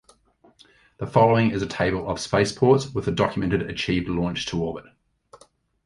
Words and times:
The 0.97 1.05
following 1.05 1.51
is 1.51 1.61
a 1.61 1.67
table 1.67 2.09
of 2.09 2.17
spaceports 2.19 2.91
with 2.91 3.07
a 3.07 3.11
documented 3.11 3.69
achieved 3.69 4.09
launch 4.09 4.47
to 4.47 4.59
orbit. 4.59 4.85